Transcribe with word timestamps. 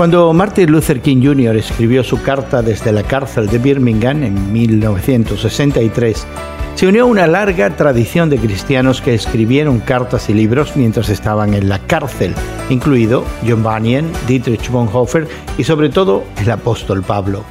Cuando 0.00 0.32
Martin 0.32 0.72
Luther 0.72 1.02
King 1.02 1.20
Jr. 1.22 1.56
escribió 1.56 2.02
su 2.02 2.22
carta 2.22 2.62
desde 2.62 2.90
la 2.90 3.02
cárcel 3.02 3.48
de 3.48 3.58
Birmingham 3.58 4.22
en 4.22 4.50
1963, 4.50 6.26
se 6.74 6.86
unió 6.86 7.02
a 7.02 7.06
una 7.06 7.26
larga 7.26 7.76
tradición 7.76 8.30
de 8.30 8.38
cristianos 8.38 9.02
que 9.02 9.12
escribieron 9.12 9.78
cartas 9.80 10.30
y 10.30 10.32
libros 10.32 10.74
mientras 10.74 11.10
estaban 11.10 11.52
en 11.52 11.68
la 11.68 11.80
cárcel, 11.80 12.34
incluido 12.70 13.26
John 13.46 13.62
Bunyan, 13.62 14.10
Dietrich 14.26 14.70
Bonhoeffer 14.70 15.28
y 15.58 15.64
sobre 15.64 15.90
todo 15.90 16.24
el 16.40 16.50
apóstol 16.50 17.02
Pablo. 17.02 17.44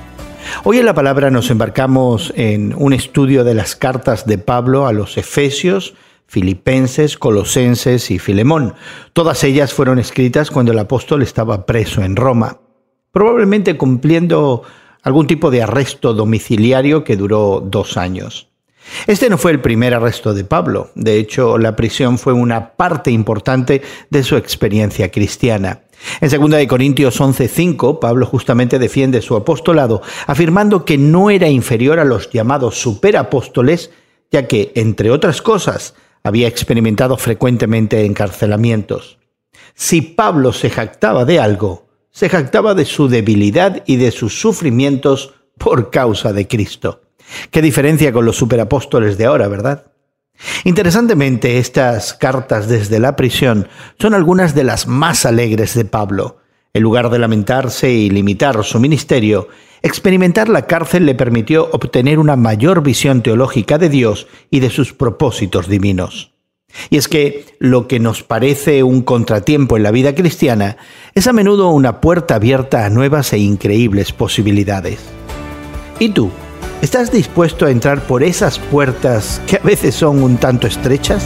Hoy 0.63 0.79
en 0.79 0.87
la 0.87 0.95
palabra 0.95 1.29
nos 1.29 1.51
embarcamos 1.51 2.33
en 2.35 2.73
un 2.75 2.93
estudio 2.93 3.43
de 3.43 3.53
las 3.53 3.75
cartas 3.75 4.25
de 4.25 4.39
Pablo 4.39 4.87
a 4.87 4.91
los 4.91 5.19
Efesios, 5.19 5.93
Filipenses, 6.29 7.17
Colosenses 7.17 8.11
y 8.11 8.19
Filemón. 8.19 8.75
Todas 9.13 9.43
ellas 9.43 9.73
fueron 9.73 9.97
escritas 9.97 10.51
cuando 10.51 10.71
el 10.71 10.79
apóstol 10.79 11.23
estaba 11.23 11.65
preso 11.65 12.03
en 12.03 12.15
Roma, 12.15 12.59
probablemente 13.11 13.75
cumpliendo 13.77 14.61
algún 15.01 15.25
tipo 15.25 15.49
de 15.49 15.63
arresto 15.63 16.13
domiciliario 16.13 17.03
que 17.03 17.17
duró 17.17 17.63
dos 17.65 17.97
años. 17.97 18.47
Este 19.07 19.27
no 19.29 19.39
fue 19.39 19.51
el 19.51 19.59
primer 19.59 19.95
arresto 19.95 20.35
de 20.35 20.43
Pablo, 20.43 20.91
de 20.93 21.17
hecho 21.17 21.57
la 21.57 21.75
prisión 21.75 22.19
fue 22.19 22.33
una 22.33 22.73
parte 22.73 23.09
importante 23.09 23.81
de 24.11 24.23
su 24.23 24.35
experiencia 24.35 25.09
cristiana. 25.09 25.81
En 26.21 26.29
2 26.29 26.67
Corintios 26.67 27.19
11:5, 27.19 27.99
Pablo 27.99 28.27
justamente 28.27 28.77
defiende 28.77 29.23
su 29.23 29.35
apostolado, 29.35 30.03
afirmando 30.27 30.85
que 30.85 30.99
no 30.99 31.31
era 31.31 31.49
inferior 31.49 31.99
a 31.99 32.05
los 32.05 32.29
llamados 32.29 32.79
superapóstoles, 32.79 33.91
ya 34.31 34.47
que, 34.47 34.71
entre 34.75 35.09
otras 35.09 35.41
cosas, 35.41 35.95
había 36.23 36.47
experimentado 36.47 37.17
frecuentemente 37.17 38.05
encarcelamientos. 38.05 39.17
Si 39.73 40.01
Pablo 40.01 40.53
se 40.53 40.69
jactaba 40.69 41.25
de 41.25 41.39
algo, 41.39 41.87
se 42.11 42.29
jactaba 42.29 42.73
de 42.73 42.85
su 42.85 43.07
debilidad 43.07 43.83
y 43.85 43.97
de 43.97 44.11
sus 44.11 44.39
sufrimientos 44.39 45.33
por 45.57 45.91
causa 45.91 46.33
de 46.33 46.47
Cristo. 46.47 47.01
Qué 47.51 47.61
diferencia 47.61 48.11
con 48.11 48.25
los 48.25 48.37
superapóstoles 48.37 49.17
de 49.17 49.25
ahora, 49.25 49.47
¿verdad? 49.47 49.85
Interesantemente, 50.63 51.59
estas 51.59 52.13
cartas 52.13 52.67
desde 52.67 52.99
la 52.99 53.15
prisión 53.15 53.67
son 53.99 54.13
algunas 54.13 54.55
de 54.55 54.63
las 54.63 54.87
más 54.87 55.25
alegres 55.25 55.75
de 55.75 55.85
Pablo. 55.85 56.38
En 56.73 56.83
lugar 56.83 57.09
de 57.09 57.17
lamentarse 57.17 57.91
y 57.91 58.09
limitar 58.09 58.63
su 58.63 58.79
ministerio, 58.79 59.47
experimentar 59.81 60.49
la 60.49 60.67
cárcel 60.67 61.05
le 61.05 61.15
permitió 61.15 61.69
obtener 61.71 62.19
una 62.19 62.35
mayor 62.35 62.83
visión 62.83 63.23
teológica 63.23 63.77
de 63.77 63.89
Dios 63.89 64.27
y 64.51 64.59
de 64.59 64.69
sus 64.69 64.93
propósitos 64.93 65.67
divinos. 65.67 66.33
Y 66.91 66.97
es 66.97 67.07
que 67.07 67.45
lo 67.57 67.87
que 67.87 67.99
nos 67.99 68.21
parece 68.21 68.83
un 68.83 69.01
contratiempo 69.01 69.77
en 69.77 69.83
la 69.83 69.91
vida 69.91 70.13
cristiana 70.13 70.77
es 71.15 71.25
a 71.25 71.33
menudo 71.33 71.69
una 71.69 72.01
puerta 72.01 72.35
abierta 72.35 72.85
a 72.85 72.89
nuevas 72.91 73.33
e 73.33 73.39
increíbles 73.39 74.11
posibilidades. 74.11 74.99
¿Y 75.97 76.09
tú? 76.09 76.29
¿Estás 76.83 77.11
dispuesto 77.11 77.65
a 77.65 77.71
entrar 77.71 78.01
por 78.01 78.23
esas 78.23 78.59
puertas 78.59 79.41
que 79.47 79.57
a 79.57 79.59
veces 79.59 79.95
son 79.95 80.21
un 80.21 80.37
tanto 80.37 80.67
estrechas? 80.67 81.25